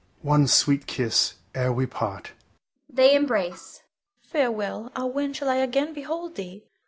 [0.23, 2.31] One sweet kiss ere we part!
[2.91, 3.83] [They embrace.]
[4.23, 4.29] Bianca.
[4.31, 4.91] Farewell!
[4.95, 6.63] Ah, when shall I again behold thee?